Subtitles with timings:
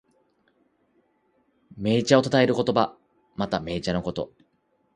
[1.79, 2.97] 銘茶をたたえる言葉。
[3.35, 4.31] また、銘茶のこと。